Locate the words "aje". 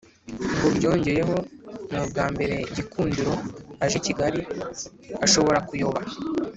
3.83-3.95